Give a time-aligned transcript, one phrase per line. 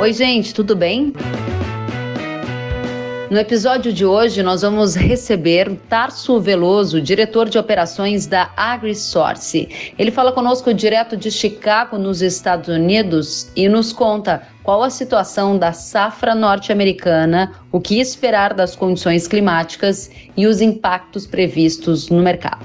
[0.00, 1.12] Oi, gente, tudo bem?
[3.30, 9.92] No episódio de hoje, nós vamos receber Tarso Veloso, diretor de operações da AgriSource.
[9.98, 15.58] Ele fala conosco direto de Chicago, nos Estados Unidos, e nos conta qual a situação
[15.58, 22.64] da safra norte-americana, o que esperar das condições climáticas e os impactos previstos no mercado.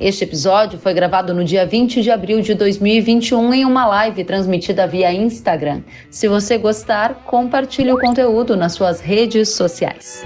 [0.00, 4.86] Este episódio foi gravado no dia 20 de abril de 2021 em uma live transmitida
[4.86, 5.82] via Instagram.
[6.08, 10.24] Se você gostar, compartilhe o conteúdo nas suas redes sociais.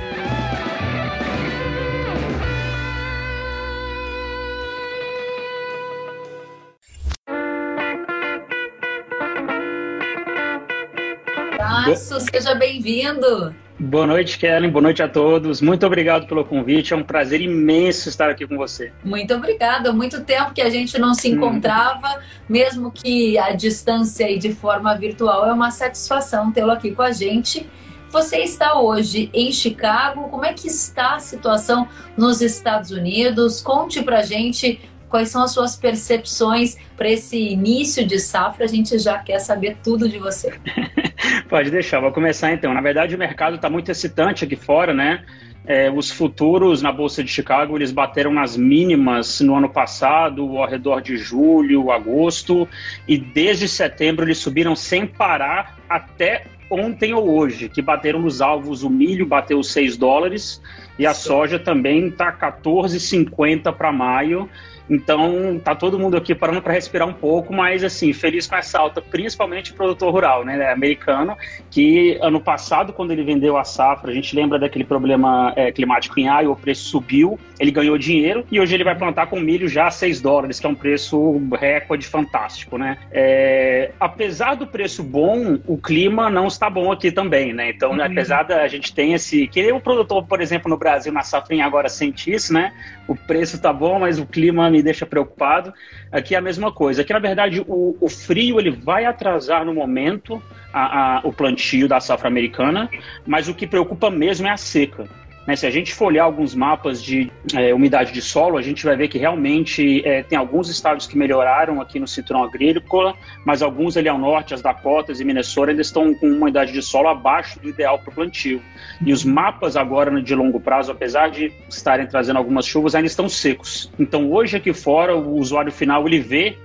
[11.85, 13.53] Tarso, seja bem-vindo.
[13.77, 14.71] Boa noite, Kellen.
[14.71, 15.61] Boa noite a todos.
[15.61, 16.95] Muito obrigado pelo convite.
[16.95, 18.93] É um prazer imenso estar aqui com você.
[19.03, 19.93] Muito obrigada.
[19.93, 21.35] Muito tempo que a gente não se hum.
[21.35, 22.21] encontrava, hum.
[22.49, 25.45] mesmo que a distância e de forma virtual.
[25.45, 27.69] É uma satisfação tê-lo aqui com a gente.
[28.11, 30.29] Você está hoje em Chicago.
[30.29, 33.61] Como é que está a situação nos Estados Unidos?
[33.61, 34.79] Conte pra gente
[35.13, 38.65] quais são as suas percepções para esse início de safra.
[38.65, 40.55] A gente já quer saber tudo de você.
[41.49, 42.73] Pode deixar, vou começar então.
[42.73, 45.23] Na verdade, o mercado está muito excitante aqui fora, né?
[45.65, 50.69] É, os futuros na Bolsa de Chicago eles bateram nas mínimas no ano passado, ao
[50.69, 52.67] redor de julho, agosto,
[53.07, 58.83] e desde setembro eles subiram sem parar até ontem ou hoje, que bateram nos alvos.
[58.83, 60.61] O milho bateu 6 dólares
[60.99, 64.49] e a soja também está 14,50 para maio.
[64.89, 68.79] Então, tá todo mundo aqui parando para respirar um pouco, mas assim, feliz com essa
[68.79, 71.37] alta, principalmente o produtor rural, né, americano,
[71.71, 76.19] que ano passado, quando ele vendeu a safra, a gente lembra daquele problema é, climático
[76.19, 79.69] em Iowa, o preço subiu, ele ganhou dinheiro e hoje ele vai plantar com milho
[79.69, 82.99] já a 6 dólares, que é um preço recorde fantástico, né?
[83.11, 87.71] É, apesar do preço bom, o clima não está bom aqui também, né?
[87.71, 88.03] Então, uhum.
[88.03, 91.89] apesar da gente tem esse, que o produtor, por exemplo, no Brasil, na safrinha agora
[91.89, 92.73] sente isso, né?
[93.07, 95.73] O preço tá bom, mas o clima me deixa preocupado.
[96.11, 97.03] Aqui é a mesma coisa.
[97.03, 101.87] Aqui, na verdade, o, o frio ele vai atrasar no momento a, a, o plantio
[101.87, 102.91] da safra americana,
[103.27, 105.09] mas o que preocupa mesmo é a seca.
[105.47, 108.85] Né, se a gente for olhar alguns mapas de é, umidade de solo, a gente
[108.85, 113.15] vai ver que realmente é, tem alguns estados que melhoraram aqui no cinturão agrícola,
[113.45, 116.81] mas alguns ali ao norte, as Dakotas e Minnesota, ainda estão com uma umidade de
[116.81, 118.63] solo abaixo do ideal para o plantio.
[119.05, 123.29] E os mapas agora de longo prazo, apesar de estarem trazendo algumas chuvas, ainda estão
[123.29, 123.91] secos.
[123.99, 126.57] Então hoje aqui fora, o usuário final ele vê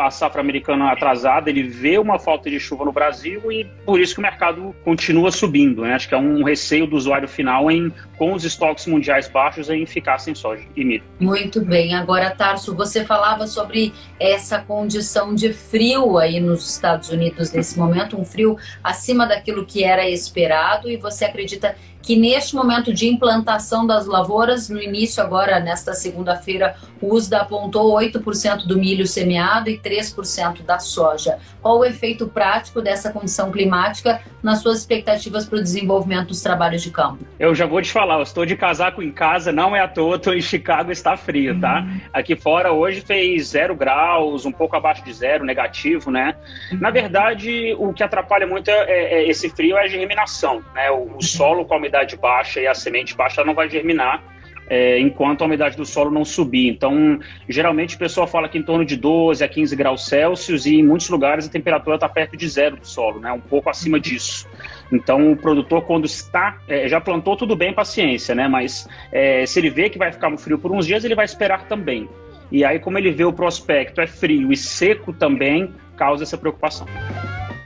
[0.00, 4.14] a safra americana atrasada, ele vê uma falta de chuva no Brasil e por isso
[4.14, 5.82] que o mercado continua subindo.
[5.82, 5.94] Né?
[5.94, 9.84] Acho que é um receio do usuário final em, com os estoques mundiais baixos, em
[9.86, 11.04] ficar sem soja e milho.
[11.20, 11.94] Muito bem.
[11.94, 18.18] Agora, Tarso, você falava sobre essa condição de frio aí nos Estados Unidos nesse momento,
[18.18, 23.84] um frio acima daquilo que era esperado, e você acredita que neste momento de implantação
[23.84, 29.76] das lavouras, no início agora, nesta segunda-feira, o USDA apontou 8% do milho semeado e
[29.76, 31.38] 3% da soja.
[31.60, 36.80] Qual o efeito prático dessa condição climática nas suas expectativas para o desenvolvimento dos trabalhos
[36.80, 37.26] de campo?
[37.40, 40.14] Eu já vou te falar, eu estou de casaco em casa, não é à toa,
[40.14, 41.80] estou em Chicago, está frio, tá?
[41.80, 42.00] Uhum.
[42.12, 46.36] Aqui fora hoje fez zero graus, um pouco abaixo de zero, negativo, né?
[46.70, 46.78] Uhum.
[46.78, 50.88] Na verdade, o que atrapalha muito é, é, esse frio é a germinação, né?
[50.92, 51.20] O, o uhum.
[51.20, 54.22] solo com a umidade umidade baixa e a semente baixa não vai germinar
[54.68, 56.68] é, enquanto a umidade do solo não subir.
[56.68, 57.18] Então,
[57.48, 60.82] geralmente o pessoal fala que em torno de 12 a 15 graus Celsius e em
[60.82, 63.32] muitos lugares a temperatura está perto de zero do solo, né?
[63.32, 64.48] um pouco acima disso.
[64.92, 68.46] Então, o produtor, quando está, é, já plantou tudo bem, paciência, né?
[68.46, 71.24] Mas é, se ele vê que vai ficar no frio por uns dias, ele vai
[71.24, 72.08] esperar também.
[72.52, 76.86] E aí, como ele vê o prospecto é frio e seco também, causa essa preocupação.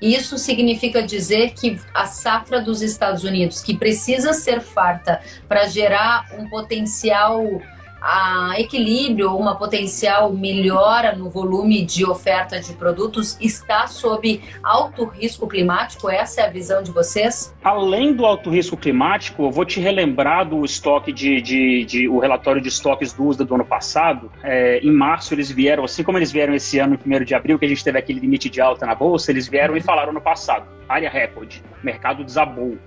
[0.01, 6.27] Isso significa dizer que a safra dos Estados Unidos, que precisa ser farta para gerar
[6.39, 7.61] um potencial
[8.01, 15.47] a equilíbrio, uma potencial melhora no volume de oferta de produtos está sob alto risco
[15.47, 16.09] climático?
[16.09, 17.55] Essa é a visão de vocês?
[17.63, 22.19] Além do alto risco climático, eu vou te relembrar do estoque de, de, de o
[22.19, 24.31] relatório de estoques do USDA do ano passado.
[24.43, 27.59] É, em março eles vieram, assim como eles vieram esse ano, em 1 de abril,
[27.59, 30.21] que a gente teve aquele limite de alta na bolsa, eles vieram e falaram no
[30.21, 32.79] passado, área recorde, mercado desabou.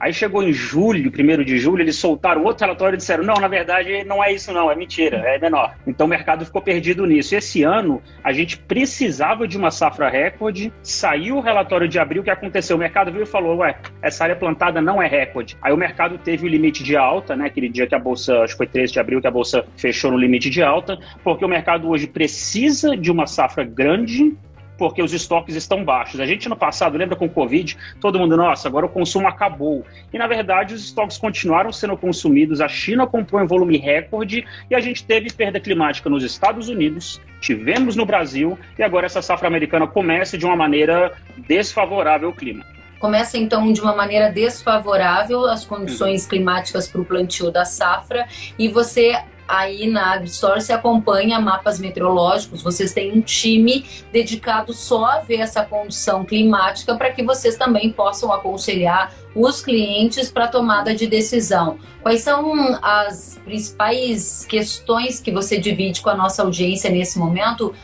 [0.00, 3.48] Aí chegou em julho, primeiro de julho, eles soltaram outro relatório e disseram: não, na
[3.48, 5.76] verdade não é isso, não, é mentira, é menor.
[5.86, 7.34] Então o mercado ficou perdido nisso.
[7.34, 12.24] Esse ano a gente precisava de uma safra recorde, saiu o relatório de abril, o
[12.24, 12.76] que aconteceu?
[12.76, 15.58] O mercado viu e falou: ué, essa área plantada não é recorde.
[15.60, 17.44] Aí o mercado teve o limite de alta, né?
[17.44, 20.10] Aquele dia que a bolsa, acho que foi 13 de abril, que a bolsa fechou
[20.10, 24.34] no limite de alta, porque o mercado hoje precisa de uma safra grande
[24.80, 26.20] porque os estoques estão baixos.
[26.20, 29.84] A gente no passado, lembra com o Covid, todo mundo, nossa, agora o consumo acabou.
[30.10, 34.74] E na verdade os estoques continuaram sendo consumidos, a China comprou em volume recorde e
[34.74, 39.48] a gente teve perda climática nos Estados Unidos, tivemos no Brasil e agora essa safra
[39.48, 41.12] americana começa de uma maneira
[41.46, 42.64] desfavorável ao clima.
[42.98, 48.26] Começa então de uma maneira desfavorável as condições climáticas para o plantio da safra
[48.58, 49.14] e você
[49.50, 55.64] aí na AgriSource acompanha mapas meteorológicos, vocês têm um time dedicado só a ver essa
[55.64, 61.78] condição climática para que vocês também possam aconselhar os clientes para tomada de decisão.
[62.00, 67.74] Quais são as principais questões que você divide com a nossa audiência nesse momento?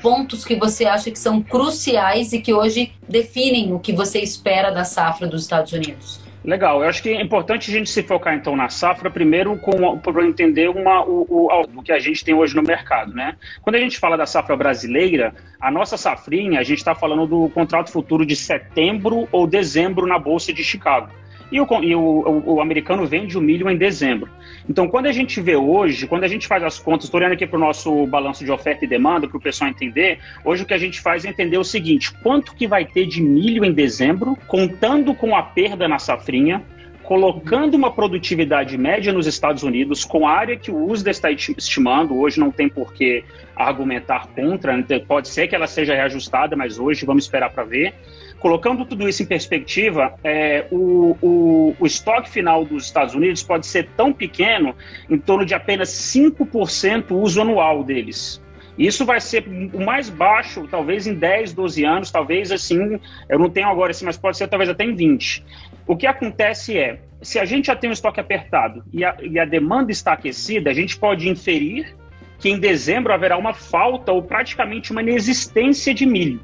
[0.00, 4.70] Pontos que você acha que são cruciais e que hoje definem o que você espera
[4.70, 6.25] da safra dos Estados Unidos?
[6.46, 9.58] Legal, eu acho que é importante a gente se focar então na safra, primeiro
[10.00, 13.12] para entender uma, o, o, o, que a gente tem hoje no mercado.
[13.12, 13.34] Né?
[13.60, 17.48] Quando a gente fala da safra brasileira, a nossa safrinha, a gente está falando do
[17.50, 21.10] contrato futuro de setembro ou dezembro na Bolsa de Chicago
[21.50, 24.28] e, o, e o, o, americano vende o milho em dezembro.
[24.68, 27.46] Então, quando a gente vê hoje, quando a gente faz as contas, estou olhando aqui
[27.46, 30.74] para o nosso balanço de oferta e demanda, para o pessoal entender, hoje o que
[30.74, 34.36] a gente faz é entender o seguinte, quanto que vai ter de milho em dezembro,
[34.46, 36.62] contando com a perda na safrinha,
[37.06, 42.18] colocando uma produtividade média nos Estados Unidos, com a área que o USDA está estimando,
[42.18, 44.76] hoje não tem por que argumentar contra,
[45.06, 47.94] pode ser que ela seja reajustada, mas hoje vamos esperar para ver.
[48.38, 53.66] Colocando tudo isso em perspectiva, é, o, o, o, estoque final dos Estados Unidos pode
[53.66, 54.74] ser tão pequeno,
[55.08, 58.42] em torno de apenas 5% uso anual deles.
[58.78, 63.48] Isso vai ser o mais baixo, talvez em 10, 12 anos, talvez assim, eu não
[63.48, 65.42] tenho agora assim, mas pode ser talvez até em 20.
[65.86, 69.38] O que acontece é, se a gente já tem um estoque apertado e a, e
[69.38, 71.96] a demanda está aquecida, a gente pode inferir
[72.38, 76.40] que em dezembro haverá uma falta ou praticamente uma inexistência de milho.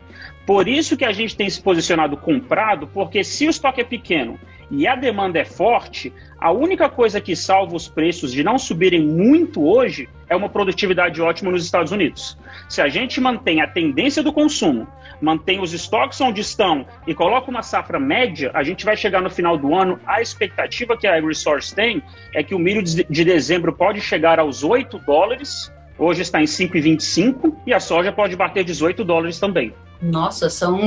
[0.47, 4.39] Por isso que a gente tem se posicionado comprado, porque se o estoque é pequeno
[4.71, 9.06] e a demanda é forte, a única coisa que salva os preços de não subirem
[9.06, 12.39] muito hoje é uma produtividade ótima nos Estados Unidos.
[12.69, 14.89] Se a gente mantém a tendência do consumo,
[15.21, 19.31] mantém os estoques onde estão e coloca uma safra média, a gente vai chegar no
[19.31, 20.00] final do ano.
[20.06, 22.03] A expectativa que a AgriSource tem
[22.35, 25.71] é que o milho de dezembro pode chegar aos 8 dólares,
[26.03, 29.73] hoje está em 5,25 e a soja pode bater 18 dólares também.
[30.01, 30.81] Nossa, são,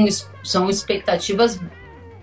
[0.44, 1.60] são expectativas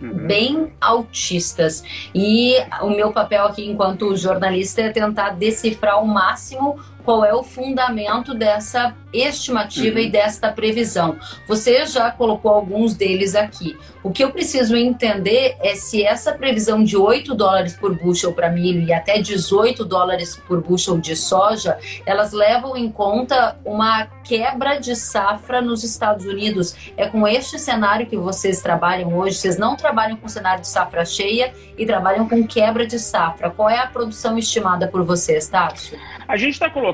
[0.00, 0.27] uhum.
[0.27, 1.83] bem altistas.
[2.15, 7.43] E o meu papel aqui enquanto jornalista é tentar decifrar ao máximo qual é o
[7.43, 10.04] fundamento dessa estimativa uhum.
[10.04, 11.19] e desta previsão.
[11.46, 13.76] Você já colocou alguns deles aqui.
[14.02, 18.50] O que eu preciso entender é se essa previsão de 8 dólares por bushel para
[18.50, 24.81] milho e até 18 dólares por bushel de soja, elas levam em conta uma quebra
[24.81, 26.75] de safra nos Estados Unidos.
[26.96, 29.37] É com este cenário que vocês trabalham hoje?
[29.37, 33.50] Vocês não trabalham com cenário de safra cheia e trabalham com quebra de safra.
[33.50, 35.98] Qual é a produção estimada por vocês, Tássio?
[36.26, 36.92] A gente está colocando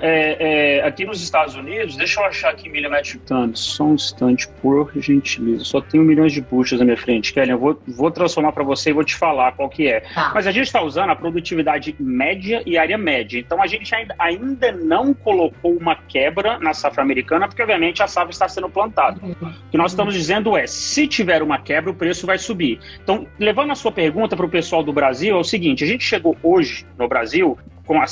[0.00, 3.94] é, é, aqui nos Estados Unidos, deixa eu achar aqui milha metric tons, só um
[3.94, 5.64] instante, por gentileza.
[5.64, 7.50] Só tenho milhões de buchas na minha frente, Kelly.
[7.50, 10.00] Eu vou, vou transformar para você e vou te falar qual que é.
[10.00, 10.32] Tá.
[10.34, 13.38] Mas a gente está usando a produtividade média e área média.
[13.38, 18.08] Então a gente ainda, ainda não colocou uma quebra na safra americana, porque obviamente a
[18.08, 19.20] safra está sendo plantada.
[19.22, 19.34] Uhum.
[19.40, 22.80] O que nós estamos dizendo é, se tiver uma quebra, o preço vai subir.
[23.02, 26.04] Então, levando a sua pergunta para o pessoal do Brasil, é o seguinte: a gente
[26.04, 27.58] chegou hoje no Brasil
[27.90, 28.06] com a,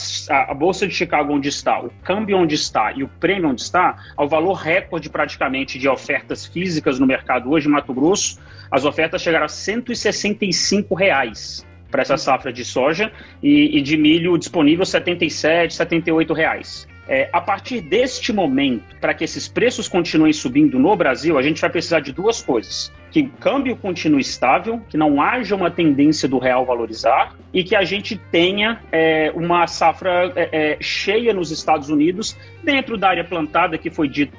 [0.50, 3.96] a, Bolsa de Chicago onde está, o câmbio onde está e o prêmio onde está,
[4.16, 8.40] ao valor recorde praticamente de ofertas físicas no mercado hoje, em Mato Grosso,
[8.72, 14.36] as ofertas chegaram a 165 reais para essa safra de soja e, e de milho
[14.36, 16.88] disponível 77, 78 reais.
[17.08, 21.58] É, a partir deste momento, para que esses preços continuem subindo no Brasil, a gente
[21.58, 26.28] vai precisar de duas coisas: que o câmbio continue estável, que não haja uma tendência
[26.28, 31.50] do real valorizar e que a gente tenha é, uma safra é, é cheia nos
[31.50, 34.36] Estados Unidos, dentro da área plantada que foi dito.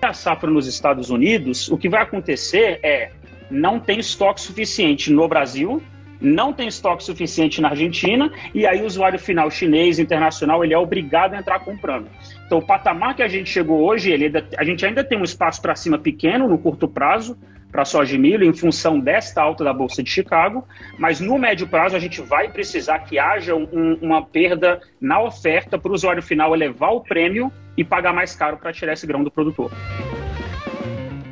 [0.00, 3.10] A safra nos Estados Unidos, o que vai acontecer é
[3.50, 5.82] não tem estoque suficiente no Brasil
[6.20, 10.78] não tem estoque suficiente na Argentina e aí o usuário final chinês, internacional, ele é
[10.78, 12.08] obrigado a entrar comprando.
[12.46, 15.60] Então, o patamar que a gente chegou hoje, ele, a gente ainda tem um espaço
[15.60, 17.38] para cima pequeno no curto prazo
[17.74, 20.64] para soja e milho em função desta alta da Bolsa de Chicago,
[20.96, 25.76] mas no médio prazo a gente vai precisar que haja um, uma perda na oferta
[25.76, 29.24] para o usuário final elevar o prêmio e pagar mais caro para tirar esse grão
[29.24, 29.72] do produtor.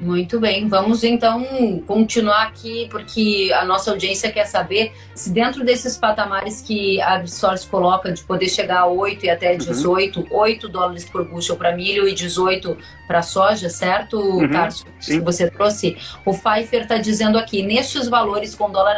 [0.03, 1.47] Muito bem, vamos então
[1.87, 7.65] continuar aqui, porque a nossa audiência quer saber se dentro desses patamares que a AgriSource
[7.69, 10.27] coloca de poder chegar a 8 e até 18, uhum.
[10.33, 14.51] 8 dólares por bushel para milho e 18 para soja, certo, uhum.
[14.51, 14.85] Tarso?
[15.01, 15.97] Que você trouxe.
[16.27, 18.97] O Pfeiffer está dizendo aqui, nestes valores com dólar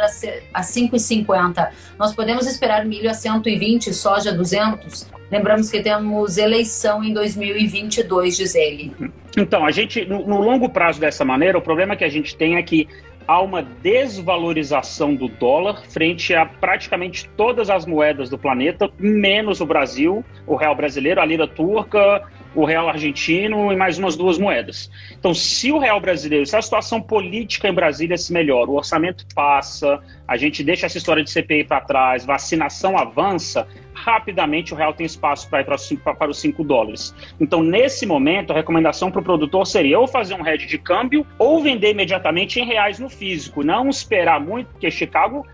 [0.51, 1.69] a 5,50,
[1.99, 5.05] nós podemos esperar milho a 120 e soja a 200?
[5.31, 8.91] Lembramos que temos eleição em 2022, diz ele.
[9.37, 12.55] Então, a gente, no, no, longo prazo dessa maneira, o problema que a gente tem
[12.55, 12.87] é que
[13.27, 19.65] há uma desvalorização do dólar frente a praticamente todas as moedas do planeta, menos o
[19.65, 22.21] Brasil, o real brasileiro, a lira turca,
[22.55, 24.89] o real argentino e mais umas duas moedas.
[25.11, 29.25] Então, se o real brasileiro, se a situação política em Brasília se melhora, o orçamento
[29.35, 34.93] passa, a gente deixa essa história de CPI para trás, vacinação avança, rapidamente o real
[34.93, 37.13] tem espaço para ir para, para os 5 dólares.
[37.39, 41.25] Então, nesse momento, a recomendação para o produtor seria ou fazer um hedge de câmbio
[41.37, 43.63] ou vender imediatamente em reais no físico.
[43.63, 45.45] Não esperar muito, porque Chicago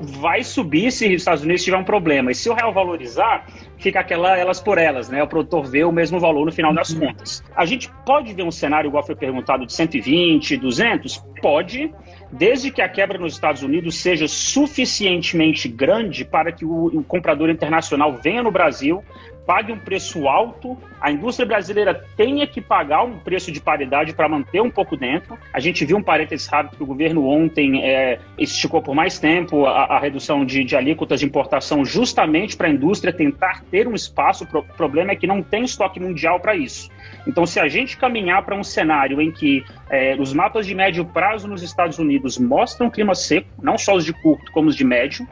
[0.00, 2.30] vai subir se os Estados Unidos tiver um problema.
[2.30, 3.46] E se o real valorizar,
[3.78, 5.22] fica aquela elas por elas, né?
[5.22, 7.00] O produtor vê o mesmo valor no final das uhum.
[7.00, 7.42] contas.
[7.54, 11.24] A gente pode ver um cenário, igual foi perguntado, de 120, 200?
[11.42, 11.92] Pode,
[12.30, 17.50] desde que a quebra nos Estados Unidos seja suficientemente grande para que o, o comprador
[17.50, 19.02] internacional venha no Brasil,
[19.46, 24.28] pague um preço alto, a indústria brasileira tenha que pagar um preço de paridade para
[24.28, 25.38] manter um pouco dentro.
[25.52, 29.66] A gente viu um parênteses rápido que o governo ontem é, esticou por mais tempo
[29.66, 33.94] a, a redução de, de, alíquotas de importação justamente para a indústria tentar ter um
[33.94, 34.44] espaço.
[34.44, 36.90] O problema é que não tem estoque mundial para isso.
[37.26, 41.04] Então, se a gente caminhar para um cenário em que é, os mapas de médio
[41.04, 44.84] prazo nos Estados Unidos mostram clima seco, não só os de curto, como os de
[44.84, 45.26] médio,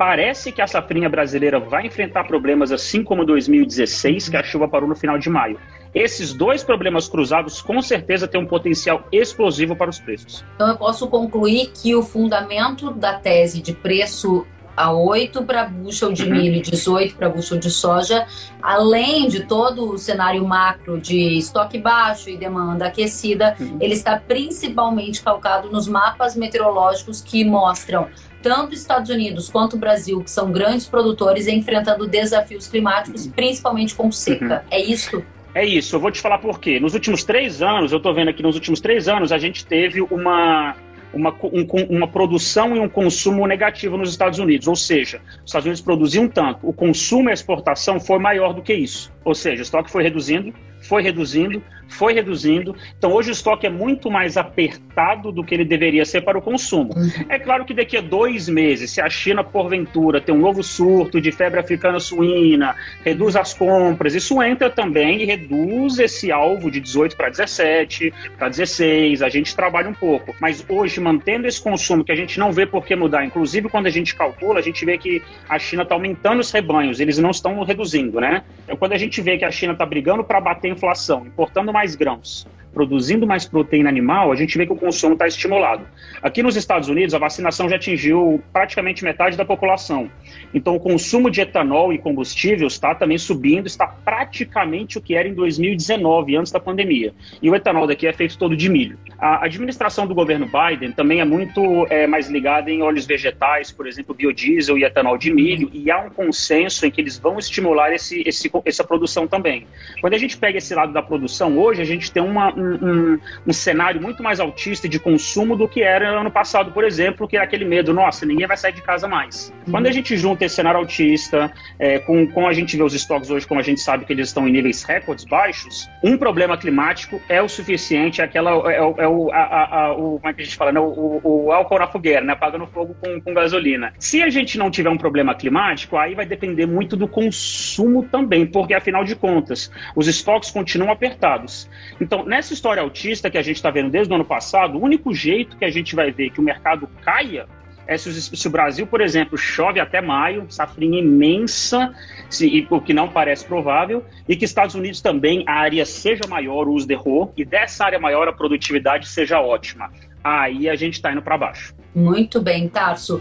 [0.00, 4.88] Parece que a safrinha brasileira vai enfrentar problemas assim como 2016, que a chuva parou
[4.88, 5.60] no final de maio.
[5.94, 10.42] Esses dois problemas cruzados com certeza têm um potencial explosivo para os preços.
[10.54, 16.14] Então eu posso concluir que o fundamento da tese de preço a 8 para bushel
[16.14, 16.30] de uhum.
[16.30, 18.26] milho e 18 para bushel de soja,
[18.62, 23.76] além de todo o cenário macro de estoque baixo e demanda aquecida, uhum.
[23.78, 28.08] ele está principalmente calcado nos mapas meteorológicos que mostram
[28.42, 34.10] tanto Estados Unidos quanto o Brasil, que são grandes produtores, enfrentando desafios climáticos, principalmente com
[34.10, 34.64] seca.
[34.64, 34.68] Uhum.
[34.70, 35.22] É isso?
[35.54, 36.78] É isso, eu vou te falar por quê.
[36.78, 40.00] Nos últimos três anos, eu estou vendo aqui, nos últimos três anos, a gente teve
[40.00, 40.76] uma,
[41.12, 44.68] uma, um, uma produção e um consumo negativo nos Estados Unidos.
[44.68, 48.62] Ou seja, os Estados Unidos produziam tanto, o consumo e a exportação foi maior do
[48.62, 49.12] que isso.
[49.24, 52.74] Ou seja, o estoque foi reduzindo, foi reduzindo, foi reduzindo.
[52.96, 56.42] Então, hoje o estoque é muito mais apertado do que ele deveria ser para o
[56.42, 56.94] consumo.
[56.96, 57.10] Uhum.
[57.28, 61.20] É claro que daqui a dois meses, se a China, porventura, tem um novo surto
[61.20, 66.80] de febre africana suína, reduz as compras, isso entra também e reduz esse alvo de
[66.80, 69.22] 18 para 17, para 16.
[69.22, 70.34] A gente trabalha um pouco.
[70.40, 73.86] Mas hoje, mantendo esse consumo que a gente não vê por que mudar, inclusive quando
[73.86, 77.30] a gente calcula, a gente vê que a China está aumentando os rebanhos, eles não
[77.30, 78.42] estão reduzindo, né?
[78.64, 81.72] Então, quando a gente vê que a China está brigando para bater a inflação, importando
[81.72, 85.82] mais mais grãos, produzindo mais proteína animal, a gente vê que o consumo está estimulado.
[86.20, 90.10] Aqui nos Estados Unidos, a vacinação já atingiu praticamente metade da população.
[90.52, 95.28] Então, o consumo de etanol e combustíveis está também subindo, está praticamente o que era
[95.28, 97.12] em 2019, antes da pandemia.
[97.42, 98.98] E o etanol daqui é feito todo de milho.
[99.18, 103.86] A administração do governo Biden também é muito é, mais ligada em óleos vegetais, por
[103.86, 107.92] exemplo, biodiesel e etanol de milho, e há um consenso em que eles vão estimular
[107.92, 109.66] esse, esse, essa produção também.
[110.00, 113.52] Quando a gente pega esse lado da produção, hoje a gente tem uma, um, um,
[113.52, 117.40] cenário muito mais altista de consumo do que era ano passado, por exemplo, que é
[117.40, 119.52] aquele medo, nossa, ninguém vai sair de casa mais.
[119.66, 119.72] Uhum.
[119.72, 123.30] Quando a gente junta esse cenário altista, é, com, com a gente vê os estoques
[123.30, 127.20] hoje, como a gente sabe que eles estão em níveis recordes baixos, um problema climático
[127.28, 130.44] é o suficiente, é, aquela, é, é o, a, a, o, como é que a
[130.44, 130.80] gente fala, né?
[130.80, 132.34] o, o, álcool na fogueira, né?
[132.34, 133.94] apagando fogo com, com gasolina.
[133.98, 138.44] Se a gente não tiver um problema climático, aí vai depender muito do consumo também,
[138.44, 141.68] porque afinal de contas, os estoques continuam apertados.
[142.00, 144.82] Então, nessa essa história autista que a gente está vendo desde o ano passado, o
[144.82, 147.46] único jeito que a gente vai ver que o mercado caia
[147.90, 151.92] é se, se o Brasil, por exemplo, chove até maio, safrinha imensa,
[152.28, 156.68] se, o que não parece provável, e que Estados Unidos também a área seja maior,
[156.68, 159.90] o uso de RO, e dessa área maior a produtividade seja ótima.
[160.22, 161.74] Aí a gente está indo para baixo.
[161.92, 163.20] Muito bem, Tarso.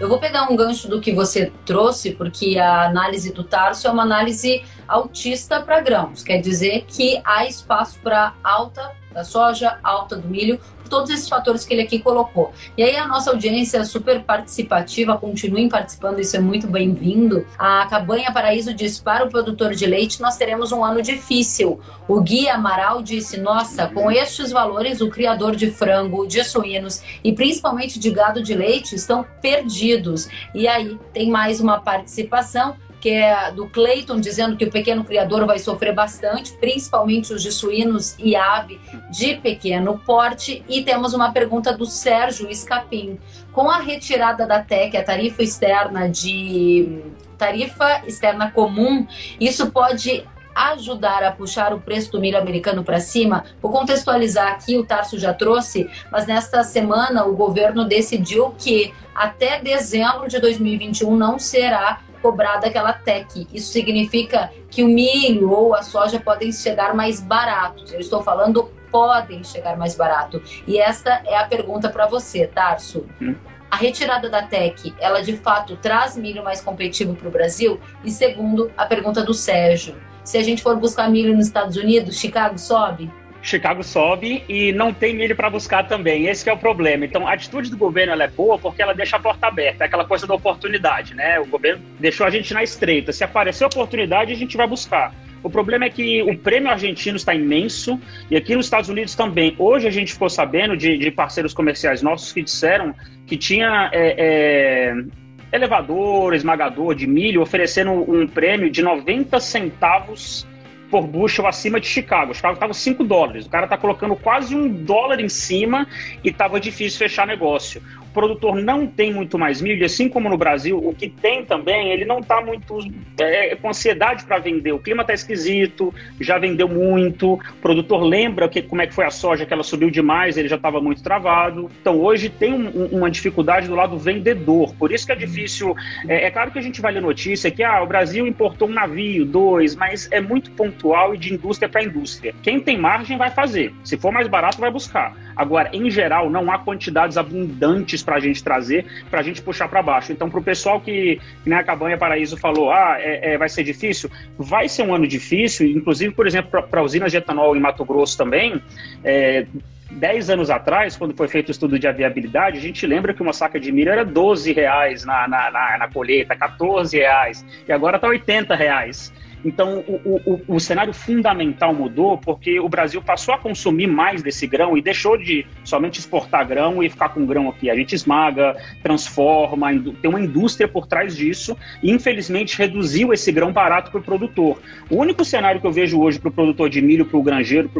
[0.00, 3.90] Eu vou pegar um gancho do que você trouxe, porque a análise do Tarso é
[3.92, 10.14] uma análise autista para grãos, quer dizer que há espaço para alta da soja, alta
[10.14, 12.52] do milho, todos esses fatores que ele aqui colocou.
[12.76, 17.46] E aí a nossa audiência é super participativa, continuem participando, isso é muito bem-vindo.
[17.58, 21.80] A Cabanha Paraíso diz, para o produtor de leite, nós teremos um ano difícil.
[22.06, 27.32] O Gui Amaral disse, nossa, com estes valores, o criador de frango, de suínos e
[27.32, 30.28] principalmente de gado de leite estão perdidos.
[30.54, 35.46] E aí tem mais uma participação que é do Clayton, dizendo que o pequeno criador
[35.46, 40.64] vai sofrer bastante, principalmente os de suínos e ave de pequeno porte.
[40.68, 43.18] E temos uma pergunta do Sérgio Escapim.
[43.52, 47.02] Com a retirada da TEC, a tarifa externa de
[47.38, 49.06] tarifa externa comum,
[49.38, 50.24] isso pode
[50.56, 53.44] ajudar a puxar o preço do milho americano para cima?
[53.60, 59.60] Vou contextualizar aqui, o Tarso já trouxe, mas nesta semana o governo decidiu que até
[59.60, 63.46] dezembro de 2021 não será cobrada aquela TEC.
[63.52, 67.92] Isso significa que o milho ou a soja podem chegar mais baratos.
[67.92, 70.42] Eu estou falando podem chegar mais barato.
[70.66, 73.06] E esta é a pergunta para você, Tarso.
[73.22, 73.36] Hum.
[73.70, 77.80] A retirada da TEC, ela de fato traz milho mais competitivo para o Brasil?
[78.02, 79.94] E segundo, a pergunta do Sérgio.
[80.24, 83.08] Se a gente for buscar milho nos Estados Unidos, Chicago sobe?
[83.48, 86.26] Chicago sobe e não tem milho para buscar também.
[86.26, 87.04] Esse é o problema.
[87.04, 90.04] Então, a atitude do governo é boa porque ela deixa a porta aberta, é aquela
[90.04, 91.38] coisa da oportunidade, né?
[91.38, 93.12] O governo deixou a gente na estreita.
[93.12, 95.14] Se aparecer oportunidade, a gente vai buscar.
[95.42, 99.54] O problema é que o prêmio argentino está imenso e aqui nos Estados Unidos também.
[99.58, 102.92] Hoje a gente ficou sabendo de, de parceiros comerciais nossos que disseram
[103.26, 110.44] que tinha é, é, elevador, esmagador de milho oferecendo um prêmio de 90 centavos
[110.90, 112.34] por bushel acima de Chicago.
[112.34, 113.46] Chicago estava 5 dólares.
[113.46, 115.86] O cara está colocando quase um dólar em cima
[116.22, 117.82] e estava difícil fechar negócio
[118.16, 122.06] produtor não tem muito mais milho, assim como no Brasil, o que tem também, ele
[122.06, 122.78] não está muito
[123.20, 124.72] é, com ansiedade para vender.
[124.72, 129.04] O clima está esquisito, já vendeu muito, o produtor lembra que, como é que foi
[129.04, 131.70] a soja, que ela subiu demais, ele já estava muito travado.
[131.78, 135.76] Então hoje tem um, uma dificuldade do lado vendedor, por isso que é difícil.
[136.08, 138.72] É, é, claro que a gente vai ler notícia que ah, o Brasil importou um
[138.72, 142.34] navio, dois, mas é muito pontual e de indústria para indústria.
[142.42, 145.14] Quem tem margem vai fazer, se for mais barato, vai buscar.
[145.36, 149.68] Agora, em geral, não há quantidades abundantes para a gente trazer, para a gente puxar
[149.68, 150.10] para baixo.
[150.12, 153.48] Então, para o pessoal que, que né, a Cabanha Paraíso falou, ah, é, é, vai
[153.48, 157.60] ser difícil, vai ser um ano difícil, inclusive, por exemplo, para usinas de etanol em
[157.60, 158.62] Mato Grosso também,
[159.04, 159.46] é,
[159.90, 163.32] 10 anos atrás, quando foi feito o estudo de viabilidade, a gente lembra que uma
[163.32, 167.96] saca de milho era 12 reais na, na, na, na colheita, 14 reais, e agora
[167.96, 169.12] está 80 reais.
[169.46, 174.44] Então, o, o, o, cenário fundamental mudou porque o Brasil passou a consumir mais desse
[174.44, 177.70] grão e deixou de somente exportar grão e ficar com grão aqui.
[177.70, 179.68] A gente esmaga, transforma,
[180.02, 184.60] tem uma indústria por trás disso e, infelizmente, reduziu esse grão barato para o produtor.
[184.90, 187.70] O único cenário que eu vejo hoje para o produtor de milho, para o granjeiro,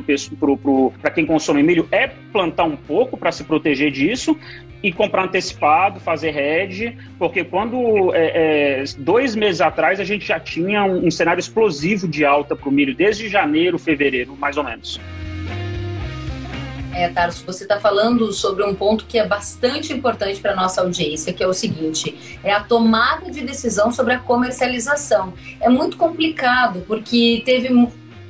[1.02, 4.38] para quem consome milho, é plantar um pouco para se proteger disso
[4.82, 10.38] e comprar antecipado, fazer hedge, porque quando é, é, dois meses atrás a gente já
[10.38, 14.64] tinha um, um cenário explosivo de alta para o milho, desde janeiro, fevereiro, mais ou
[14.64, 15.00] menos.
[16.94, 20.82] É, Tarso, você está falando sobre um ponto que é bastante importante para a nossa
[20.82, 25.32] audiência, que é o seguinte: é a tomada de decisão sobre a comercialização.
[25.60, 27.68] É muito complicado, porque teve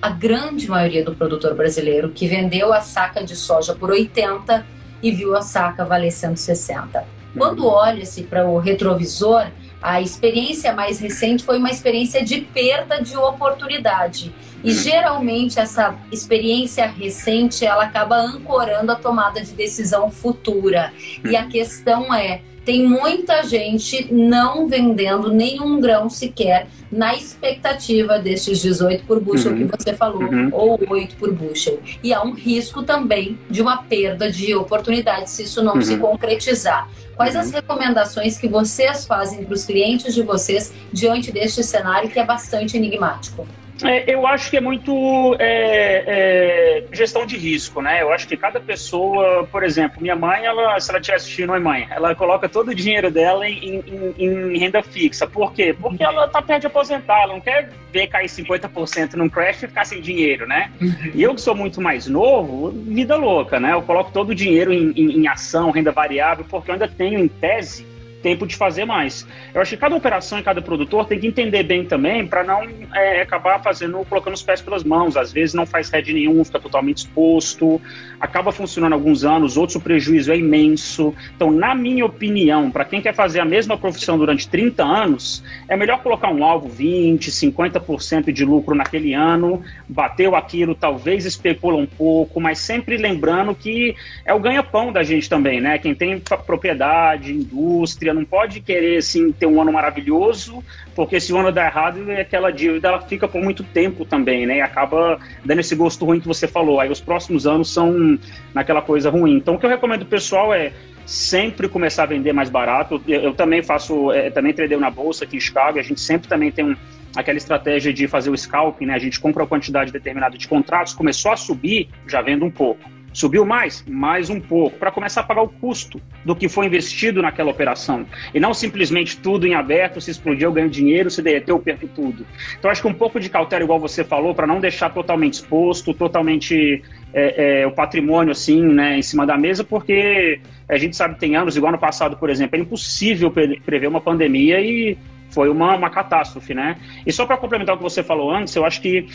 [0.00, 4.64] a grande maioria do produtor brasileiro que vendeu a saca de soja por 80
[5.02, 7.04] e viu a saca valer 160.
[7.36, 9.46] Quando olha-se para o retrovisor,
[9.82, 14.32] a experiência mais recente foi uma experiência de perda de oportunidade.
[14.64, 20.92] E geralmente essa experiência recente ela acaba ancorando a tomada de decisão futura.
[21.24, 28.60] E a questão é, tem muita gente não vendendo nenhum grão sequer na expectativa destes
[28.60, 29.68] 18 por bushel uhum.
[29.68, 30.48] que você falou, uhum.
[30.52, 31.78] ou 8 por bushel.
[32.02, 35.82] E há um risco também de uma perda de oportunidade se isso não uhum.
[35.82, 36.90] se concretizar.
[37.14, 37.52] Quais as uhum.
[37.52, 42.76] recomendações que vocês fazem para os clientes de vocês diante deste cenário que é bastante
[42.76, 43.46] enigmático?
[43.84, 48.00] É, eu acho que é muito é, é, gestão de risco, né?
[48.00, 51.60] Eu acho que cada pessoa, por exemplo, minha mãe, ela, se ela estiver assistindo, oi
[51.60, 55.26] mãe, ela coloca todo o dinheiro dela em, em, em, renda fixa.
[55.26, 55.74] Por quê?
[55.78, 59.68] Porque ela tá perto de aposentar, ela não quer ver cair 50% num crash e
[59.68, 60.70] ficar sem dinheiro, né?
[61.14, 63.72] E eu que sou muito mais novo, vida louca, né?
[63.72, 67.28] Eu coloco todo o dinheiro em, em ação, renda variável, porque eu ainda tenho, em
[67.28, 67.86] tese,
[68.26, 69.24] tempo de fazer mais.
[69.54, 72.66] Eu acho que cada operação e cada produtor tem que entender bem também para não
[72.92, 75.16] é, acabar fazendo, colocando os pés pelas mãos.
[75.16, 77.80] Às vezes não faz hedge nenhum, fica totalmente exposto,
[78.20, 81.14] acaba funcionando alguns anos, outros o prejuízo é imenso.
[81.36, 85.76] Então, na minha opinião, para quem quer fazer a mesma profissão durante 30 anos, é
[85.76, 91.86] melhor colocar um alvo 20, 50% de lucro naquele ano, bateu aquilo, talvez especula um
[91.86, 95.78] pouco, mas sempre lembrando que é o ganha-pão da gente também, né?
[95.78, 100.62] Quem tem propriedade, indústria, não pode querer assim ter um ano maravilhoso,
[100.94, 104.56] porque se o ano dá errado, aquela dívida ela fica por muito tempo também, né?
[104.56, 106.80] E acaba dando esse gosto ruim que você falou.
[106.80, 108.18] Aí os próximos anos são
[108.52, 109.36] naquela coisa ruim.
[109.36, 110.72] Então o que eu recomendo pessoal é
[111.06, 113.00] sempre começar a vender mais barato.
[113.06, 116.28] Eu, eu também faço, é, também tradei na bolsa aqui em Chicago, a gente sempre
[116.28, 116.76] também tem um,
[117.14, 118.94] aquela estratégia de fazer o scalping, né?
[118.94, 122.96] A gente compra uma quantidade determinada de contratos, começou a subir, já vendo um pouco.
[123.16, 123.82] Subiu mais?
[123.88, 128.04] Mais um pouco, para começar a pagar o custo do que foi investido naquela operação.
[128.34, 131.88] E não simplesmente tudo em aberto, se explodir eu ganho dinheiro, se derreter eu perco
[131.88, 132.26] tudo.
[132.58, 135.94] Então acho que um pouco de cautela, igual você falou, para não deixar totalmente exposto,
[135.94, 136.82] totalmente
[137.14, 141.20] é, é, o patrimônio assim, né, em cima da mesa, porque a gente sabe que
[141.20, 144.98] tem anos, igual no passado, por exemplo, é impossível prever uma pandemia e
[145.30, 146.76] foi uma, uma catástrofe, né?
[147.06, 149.06] E só para complementar o que você falou antes, eu acho que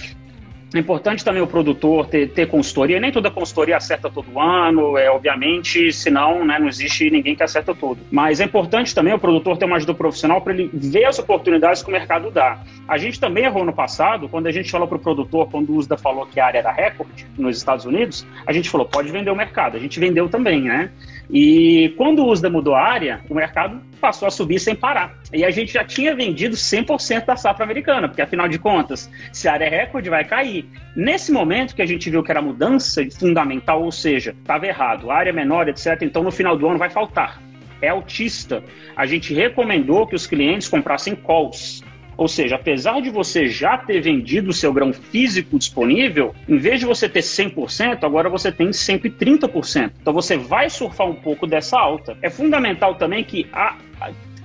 [0.73, 2.99] é importante também o produtor ter, ter consultoria.
[2.99, 7.75] Nem toda consultoria acerta todo ano, é obviamente, senão né, não existe ninguém que acerta
[7.75, 7.99] tudo.
[8.09, 11.83] Mas é importante também o produtor ter uma ajuda profissional para ele ver as oportunidades
[11.83, 12.61] que o mercado dá.
[12.87, 15.75] A gente também errou no passado, quando a gente falou para o produtor, quando o
[15.75, 19.29] USDA falou que a área era recorde nos Estados Unidos, a gente falou, pode vender
[19.29, 19.75] o mercado.
[19.75, 20.89] A gente vendeu também, né?
[21.29, 25.17] E quando o USDA mudou a área, o mercado passou a subir sem parar.
[25.31, 29.47] E a gente já tinha vendido 100% da safra americana, porque afinal de contas, se
[29.47, 30.60] a área é recorde, vai cair.
[30.95, 35.31] Nesse momento que a gente viu que era mudança fundamental, ou seja, estava errado, área
[35.31, 37.41] menor, etc., então no final do ano vai faltar.
[37.81, 38.63] É altista.
[38.95, 41.81] A gente recomendou que os clientes comprassem calls
[42.21, 46.79] ou seja, apesar de você já ter vendido o seu grão físico disponível, em vez
[46.79, 49.91] de você ter 100%, agora você tem 130%.
[49.99, 52.15] Então você vai surfar um pouco dessa alta.
[52.21, 53.49] É fundamental também que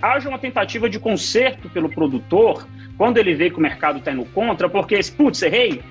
[0.00, 4.24] haja uma tentativa de conserto pelo produtor quando ele vê que o mercado está indo
[4.26, 5.82] contra, porque, putz, errei,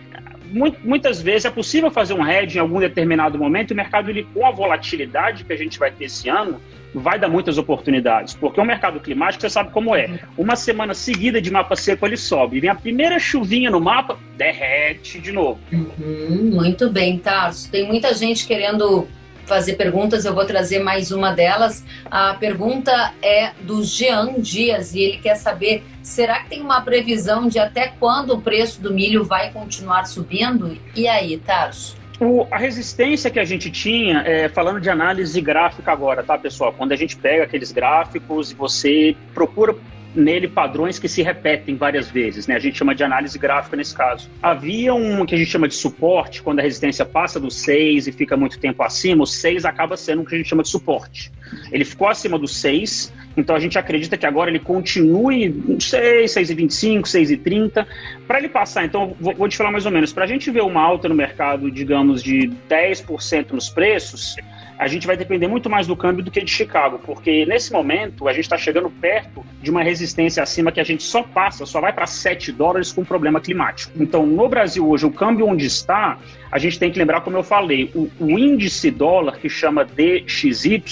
[0.83, 4.27] muitas vezes é possível fazer um hedge em algum determinado momento e o mercado, ele,
[4.33, 6.61] com a volatilidade que a gente vai ter esse ano,
[6.93, 10.19] vai dar muitas oportunidades, porque o mercado climático, você sabe como é.
[10.37, 12.59] Uma semana seguida de mapa seco, ele sobe.
[12.59, 15.59] Vem a primeira chuvinha no mapa, derrete de novo.
[15.71, 17.69] Uhum, muito bem, Tarso.
[17.69, 19.07] Tem muita gente querendo
[19.45, 21.85] fazer perguntas, eu vou trazer mais uma delas.
[22.09, 27.47] A pergunta é do Jean Dias e ele quer saber: será que tem uma previsão
[27.47, 30.77] de até quando o preço do milho vai continuar subindo?
[30.95, 31.97] E aí, Tarso?
[32.19, 36.71] O, a resistência que a gente tinha, é, falando de análise gráfica agora, tá, pessoal?
[36.71, 39.75] Quando a gente pega aqueles gráficos e você procura
[40.15, 42.55] nele padrões que se repetem várias vezes, né?
[42.55, 44.29] A gente chama de análise gráfica nesse caso.
[44.41, 48.11] Havia um que a gente chama de suporte, quando a resistência passa do 6 e
[48.11, 51.31] fica muito tempo acima, o 6 acaba sendo o que a gente chama de suporte.
[51.71, 57.01] Ele ficou acima do 6, então a gente acredita que agora ele continue 6, 6,25,
[57.01, 57.85] 6,30.
[58.27, 60.61] Para ele passar, então, vou, vou te falar mais ou menos, para a gente ver
[60.61, 64.35] uma alta no mercado, digamos, de 10% nos preços,
[64.77, 68.27] a gente vai depender muito mais do câmbio do que de Chicago, porque nesse momento
[68.27, 71.79] a gente está chegando perto de uma resistência acima que a gente só passa, só
[71.79, 73.91] vai para 7 dólares com problema climático.
[73.99, 76.17] Então, no Brasil hoje, o câmbio onde está,
[76.51, 80.83] a gente tem que lembrar, como eu falei, o, o índice dólar, que chama DXY,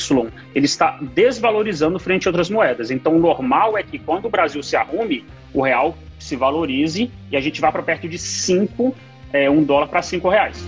[0.55, 2.89] ele está desvalorizando frente a outras moedas.
[2.89, 7.37] Então, o normal é que quando o Brasil se arrume, o real se valorize e
[7.37, 8.95] a gente vá para perto de 5,
[9.33, 10.65] é, 1 dólar para 5 reais.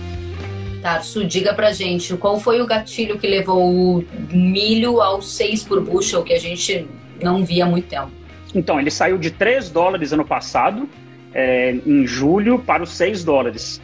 [0.86, 5.80] Tarso, diga pra gente qual foi o gatilho que levou o milho ao 6 por
[5.80, 6.86] bushel, que a gente
[7.20, 8.12] não via há muito tempo.
[8.54, 10.88] Então, ele saiu de 3 dólares ano passado,
[11.34, 13.82] é, em julho, para os 6 dólares.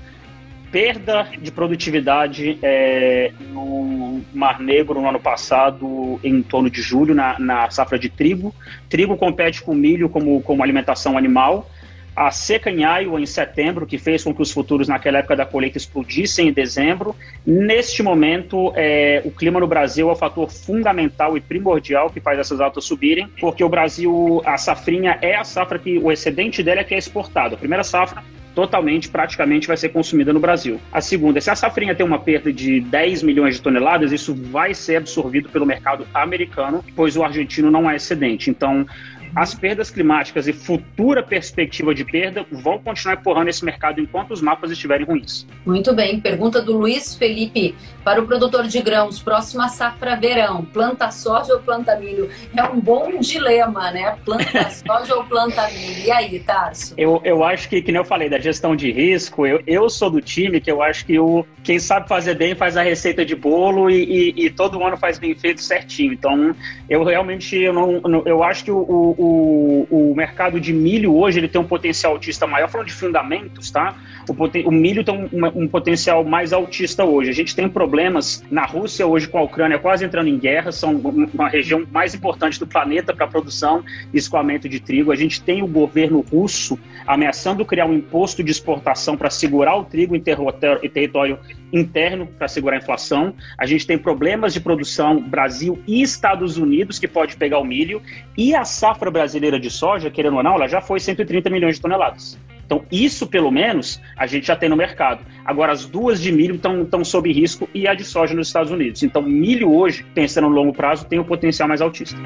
[0.70, 7.36] Perda de produtividade é, no Mar Negro no ano passado, em torno de julho, na,
[7.36, 8.54] na safra de trigo.
[8.88, 11.68] Trigo compete com milho como, como alimentação animal
[12.14, 15.46] a seca em Iowa em setembro, que fez com que os futuros naquela época da
[15.46, 17.16] colheita explodissem em dezembro.
[17.46, 22.38] Neste momento, é, o clima no Brasil é o fator fundamental e primordial que faz
[22.38, 26.80] essas altas subirem, porque o Brasil, a safrinha é a safra que o excedente dela
[26.80, 27.54] é que é exportado.
[27.54, 28.22] A primeira safra
[28.54, 30.80] totalmente, praticamente vai ser consumida no Brasil.
[30.92, 34.74] A segunda, se a safrinha tem uma perda de 10 milhões de toneladas, isso vai
[34.74, 38.50] ser absorvido pelo mercado americano, pois o argentino não é excedente.
[38.50, 38.86] Então,
[39.34, 44.42] as perdas climáticas e futura perspectiva de perda vão continuar empurrando esse mercado enquanto os
[44.42, 45.46] mapas estiverem ruins.
[45.64, 46.20] Muito bem.
[46.20, 47.74] Pergunta do Luiz Felipe.
[48.04, 52.28] Para o produtor de grãos, próxima safra verão, planta soja ou planta milho?
[52.56, 54.16] É um bom dilema, né?
[54.24, 56.04] Planta soja ou planta milho?
[56.04, 56.94] E aí, Tarso?
[56.96, 60.10] Eu, eu acho que, que nem eu falei, da gestão de risco, eu, eu sou
[60.10, 63.36] do time que eu acho que o, quem sabe fazer bem faz a receita de
[63.36, 66.12] bolo e, e, e todo ano faz bem feito certinho.
[66.12, 66.54] Então,
[66.88, 71.48] eu realmente eu não, eu acho que o, o, o mercado de milho hoje ele
[71.48, 73.94] tem um potencial altista maior, falando de fundamentos, tá?
[74.28, 77.30] O, o milho tem um, um, potencial mais altista hoje.
[77.30, 80.96] A gente tem problemas na Rússia hoje com a Ucrânia quase entrando em guerra, são
[80.96, 85.12] uma região mais importante do planeta para produção e escoamento de trigo.
[85.12, 89.84] A gente tem o governo russo ameaçando criar um imposto de exportação para segurar o
[89.84, 91.38] trigo em território
[91.72, 93.34] interno para segurar a inflação.
[93.58, 98.02] A gente tem problemas de produção Brasil e Estados Unidos que pode pegar o milho
[98.36, 101.82] e a safra brasileira de soja, querendo ou não, ela já foi 130 milhões de
[101.82, 102.38] toneladas.
[102.64, 105.24] Então, isso pelo menos a gente já tem no mercado.
[105.44, 109.02] Agora, as duas de milho estão sob risco e a de soja nos Estados Unidos.
[109.02, 112.16] Então, milho hoje, pensando no longo prazo, tem o um potencial mais altista.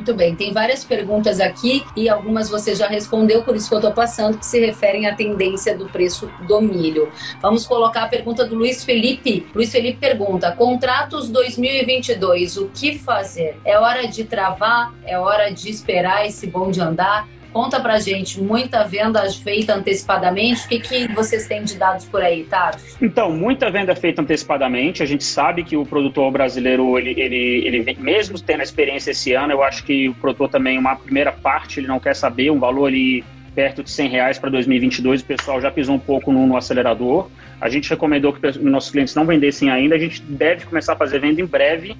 [0.00, 3.80] Muito bem, tem várias perguntas aqui e algumas você já respondeu, por isso que eu
[3.80, 7.12] estou passando, que se referem à tendência do preço do milho.
[7.42, 9.46] Vamos colocar a pergunta do Luiz Felipe.
[9.54, 13.60] Luiz Felipe pergunta: contratos 2022, o que fazer?
[13.62, 14.90] É hora de travar?
[15.04, 17.28] É hora de esperar esse bonde andar?
[17.52, 20.66] Conta pra gente, muita venda feita antecipadamente.
[20.66, 22.70] O que, que vocês têm de dados por aí, tá?
[23.02, 25.02] Então, muita venda feita antecipadamente.
[25.02, 29.32] A gente sabe que o produtor brasileiro, ele, ele, ele mesmo tendo a experiência esse
[29.32, 32.58] ano, eu acho que o produtor também, uma primeira parte, ele não quer saber, um
[32.58, 36.46] valor ali perto de 100 reais para 2022, o pessoal já pisou um pouco no,
[36.46, 37.28] no acelerador.
[37.60, 39.96] A gente recomendou que nossos clientes não vendessem ainda.
[39.96, 41.96] A gente deve começar a fazer venda em breve,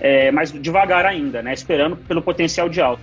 [0.00, 1.52] é, mas devagar ainda, né?
[1.52, 3.02] Esperando pelo potencial de alta.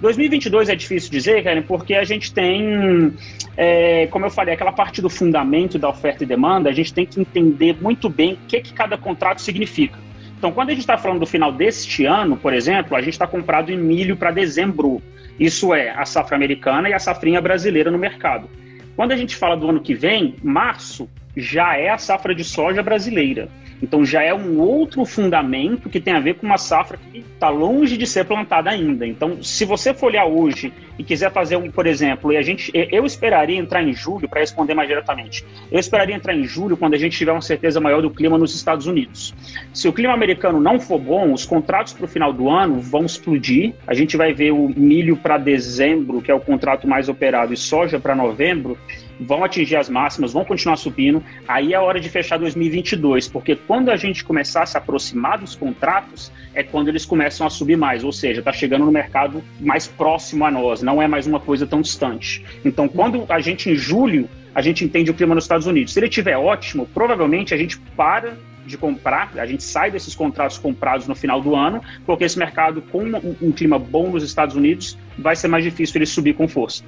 [0.00, 3.12] 2022 é difícil dizer, Karen, porque a gente tem,
[3.56, 7.04] é, como eu falei, aquela parte do fundamento da oferta e demanda, a gente tem
[7.04, 9.98] que entender muito bem o que, que cada contrato significa.
[10.38, 13.26] Então, quando a gente está falando do final deste ano, por exemplo, a gente está
[13.26, 15.02] comprado em milho para dezembro.
[15.38, 18.48] Isso é a safra americana e a safrinha brasileira no mercado.
[18.96, 22.82] Quando a gente fala do ano que vem, março já é a safra de soja
[22.82, 23.50] brasileira.
[23.82, 27.48] Então já é um outro fundamento que tem a ver com uma safra que está
[27.48, 29.06] longe de ser plantada ainda.
[29.06, 32.70] Então, se você for olhar hoje e quiser fazer um, por exemplo, e a gente,
[32.74, 35.44] eu esperaria entrar em julho para responder mais diretamente.
[35.72, 38.54] Eu esperaria entrar em julho quando a gente tiver uma certeza maior do clima nos
[38.54, 39.34] Estados Unidos.
[39.72, 43.04] Se o clima americano não for bom, os contratos para o final do ano vão
[43.06, 43.72] explodir.
[43.86, 47.56] A gente vai ver o milho para dezembro, que é o contrato mais operado, e
[47.56, 48.76] soja para novembro
[49.20, 51.22] vão atingir as máximas, vão continuar subindo.
[51.46, 55.38] Aí é a hora de fechar 2022, porque quando a gente começar a se aproximar
[55.38, 59.42] dos contratos, é quando eles começam a subir mais, ou seja, está chegando no mercado
[59.60, 62.44] mais próximo a nós, não é mais uma coisa tão distante.
[62.64, 65.92] Então, quando a gente em julho a gente entende o clima nos Estados Unidos.
[65.92, 70.58] Se ele estiver ótimo, provavelmente a gente para de comprar, a gente sai desses contratos
[70.58, 74.54] comprados no final do ano, porque esse mercado com um, um clima bom nos Estados
[74.54, 76.84] Unidos vai ser mais difícil ele subir com força.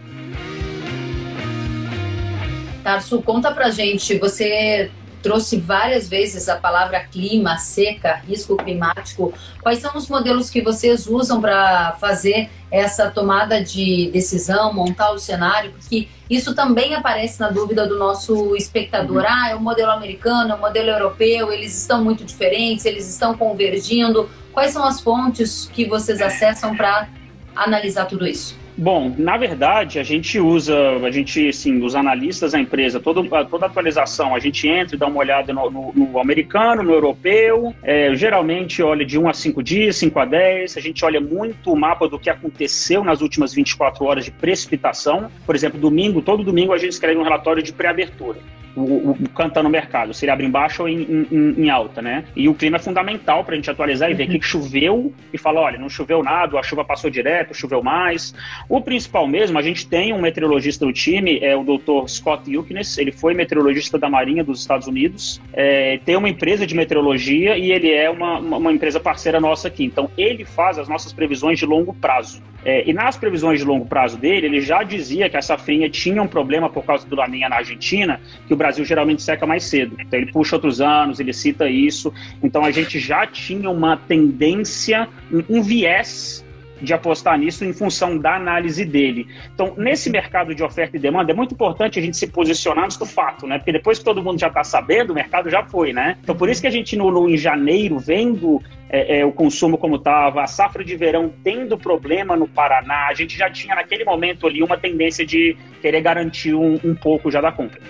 [2.82, 4.90] Tarso, conta pra gente, você
[5.22, 9.32] trouxe várias vezes a palavra clima, seca, risco climático.
[9.62, 15.18] Quais são os modelos que vocês usam para fazer essa tomada de decisão, montar o
[15.18, 15.70] cenário?
[15.70, 19.22] Porque isso também aparece na dúvida do nosso espectador.
[19.22, 19.28] Uhum.
[19.28, 23.36] Ah, é o modelo americano, é o modelo europeu, eles estão muito diferentes, eles estão
[23.36, 24.28] convergindo.
[24.52, 27.08] Quais são as fontes que vocês acessam para
[27.54, 28.61] analisar tudo isso?
[28.76, 33.66] Bom, na verdade, a gente usa, a gente, assim, os analistas da empresa, toda, toda
[33.66, 38.14] atualização, a gente entra e dá uma olhada no, no, no americano, no europeu, é,
[38.14, 41.76] geralmente olha de 1 a 5 dias, 5 a 10, a gente olha muito o
[41.76, 45.30] mapa do que aconteceu nas últimas 24 horas de precipitação.
[45.44, 48.38] Por exemplo, domingo, todo domingo a gente escreve um relatório de pré-abertura
[48.74, 52.00] o, o, canta no mercado, se ele abre em baixa ou em, em, em alta,
[52.00, 52.24] né?
[52.34, 54.38] E o clima é fundamental para a gente atualizar e ver uhum.
[54.38, 58.34] que choveu e falar, olha, não choveu nada, a chuva passou direto, choveu mais.
[58.72, 62.08] O principal mesmo, a gente tem um meteorologista do time, é o Dr.
[62.08, 66.74] Scott Yuknes, ele foi meteorologista da Marinha dos Estados Unidos, é, tem uma empresa de
[66.74, 69.84] meteorologia e ele é uma, uma, empresa parceira nossa aqui.
[69.84, 72.42] Então, ele faz as nossas previsões de longo prazo.
[72.64, 76.22] É, e nas previsões de longo prazo dele, ele já dizia que a safrinha tinha
[76.22, 79.96] um problema por causa do Laninha na Argentina, que o Brasil geralmente seca mais cedo.
[80.00, 82.10] Então ele puxa outros anos, ele cita isso.
[82.42, 85.06] Então a gente já tinha uma tendência,
[85.50, 86.41] um viés
[86.82, 89.26] de apostar nisso em função da análise dele.
[89.54, 92.96] Então, nesse mercado de oferta e demanda, é muito importante a gente se posicionar antes
[92.96, 93.58] do fato, né?
[93.58, 96.18] Porque depois que todo mundo já está sabendo, o mercado já foi, né?
[96.22, 99.78] Então, por isso que a gente, no, no em janeiro, vendo é, é, o consumo
[99.78, 104.04] como estava, a safra de verão tendo problema no Paraná, a gente já tinha naquele
[104.04, 107.80] momento ali uma tendência de querer garantir um, um pouco já da compra.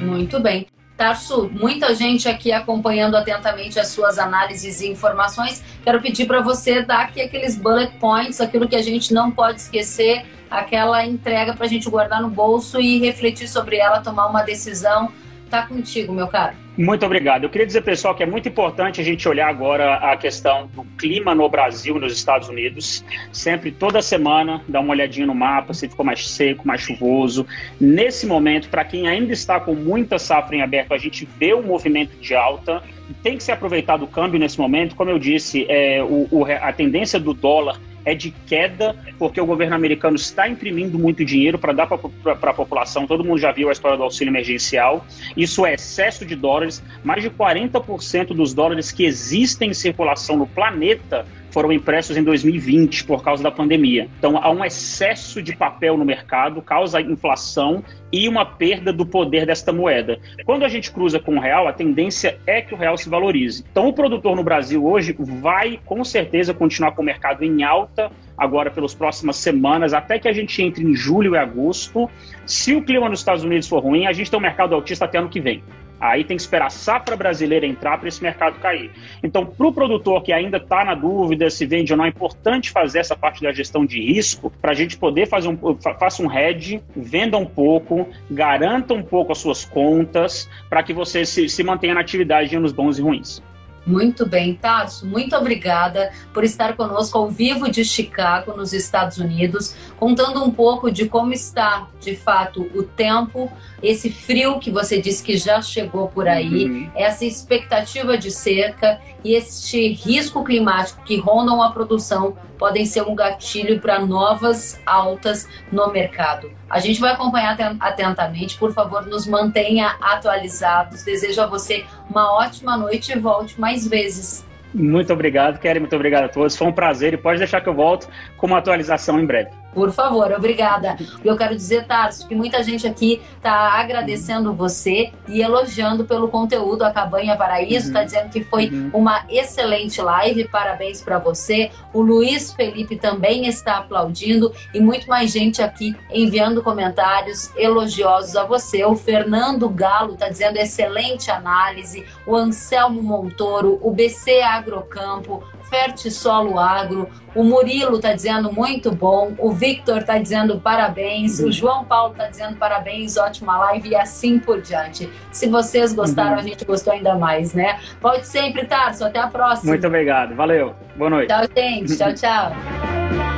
[0.00, 0.66] Muito bem.
[0.98, 5.62] Tarso, muita gente aqui acompanhando atentamente as suas análises e informações.
[5.84, 9.60] Quero pedir para você dar aqui aqueles bullet points, aquilo que a gente não pode
[9.60, 14.42] esquecer, aquela entrega para a gente guardar no bolso e refletir sobre ela, tomar uma
[14.42, 15.12] decisão.
[15.50, 16.54] Tá contigo, meu caro.
[16.76, 17.42] Muito obrigado.
[17.42, 20.84] Eu queria dizer, pessoal, que é muito importante a gente olhar agora a questão do
[20.96, 23.04] clima no Brasil nos Estados Unidos.
[23.32, 27.46] Sempre, toda semana, dar uma olhadinha no mapa, se ficou mais seco, mais chuvoso.
[27.80, 31.62] Nesse momento, para quem ainda está com muita safra em aberto, a gente vê um
[31.62, 32.82] movimento de alta.
[33.22, 34.94] Tem que ser aproveitado o câmbio nesse momento.
[34.94, 39.44] Como eu disse, é, o, o, a tendência do dólar é de queda, porque o
[39.44, 43.06] governo americano está imprimindo muito dinheiro para dar para a população.
[43.06, 45.06] Todo mundo já viu a história do auxílio emergencial.
[45.36, 46.82] Isso é excesso de dólares.
[47.04, 53.04] Mais de 40% dos dólares que existem em circulação no planeta foram impressos em 2020
[53.04, 54.08] por causa da pandemia.
[54.18, 57.82] Então há um excesso de papel no mercado, causa inflação
[58.12, 60.18] e uma perda do poder desta moeda.
[60.44, 63.64] Quando a gente cruza com o real, a tendência é que o real se valorize.
[63.70, 68.10] Então o produtor no Brasil hoje vai com certeza continuar com o mercado em alta
[68.36, 72.08] agora pelas próximas semanas, até que a gente entre em julho e agosto.
[72.46, 75.18] Se o clima nos Estados Unidos for ruim, a gente tem um mercado altista até
[75.18, 75.62] ano que vem.
[76.00, 78.90] Aí tem que esperar a safra brasileira entrar para esse mercado cair.
[79.22, 82.70] Então, para o produtor que ainda está na dúvida se vende ou não, é importante
[82.70, 85.58] fazer essa parte da gestão de risco para a gente poder fazer um,
[85.98, 91.24] faça um hedge, venda um pouco, garanta um pouco as suas contas para que você
[91.24, 93.42] se, se mantenha na atividade nos bons e ruins.
[93.88, 99.74] Muito bem, Tarso, muito obrigada por estar conosco ao vivo de Chicago, nos Estados Unidos,
[99.96, 103.50] contando um pouco de como está, de fato, o tempo,
[103.82, 106.90] esse frio que você disse que já chegou por aí, uhum.
[106.94, 113.14] essa expectativa de cerca e este risco climático que rondam a produção podem ser um
[113.14, 116.50] gatilho para novas altas no mercado.
[116.68, 121.02] A gente vai acompanhar atentamente, por favor, nos mantenha atualizados.
[121.02, 124.46] Desejo a você uma ótima noite e volte mais vezes.
[124.74, 125.80] Muito obrigado, Kelly.
[125.80, 126.56] Muito obrigado a todos.
[126.56, 129.50] Foi um prazer e pode deixar que eu volto com uma atualização em breve.
[129.72, 130.96] Por favor, obrigada.
[131.24, 136.82] Eu quero dizer, Tarso, que muita gente aqui está agradecendo você e elogiando pelo conteúdo.
[136.82, 138.04] A Cabanha Paraíso está uhum.
[138.04, 138.90] dizendo que foi uhum.
[138.94, 140.48] uma excelente live.
[140.48, 141.70] Parabéns para você.
[141.92, 148.44] O Luiz Felipe também está aplaudindo e muito mais gente aqui enviando comentários elogiosos a
[148.44, 148.84] você.
[148.84, 152.04] O Fernando Galo está dizendo excelente análise.
[152.26, 157.08] O Anselmo Montoro, o BC Agrocampo, Fertisolo Agro.
[157.34, 159.34] O Murilo está dizendo muito bom.
[159.38, 161.38] O Victor está dizendo parabéns.
[161.38, 161.48] Uhum.
[161.48, 165.08] O João Paulo está dizendo parabéns, ótima live e assim por diante.
[165.30, 166.38] Se vocês gostaram, uhum.
[166.38, 167.78] a gente gostou ainda mais, né?
[168.00, 169.04] Pode sempre, Tarso.
[169.04, 169.70] Até a próxima.
[169.70, 170.34] Muito obrigado.
[170.34, 170.74] Valeu.
[170.96, 171.28] Boa noite.
[171.28, 171.96] Tchau, gente.
[171.96, 173.37] tchau, tchau.